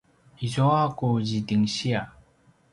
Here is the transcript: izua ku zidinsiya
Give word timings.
izua 0.45 0.81
ku 0.97 1.07
zidinsiya 1.27 2.01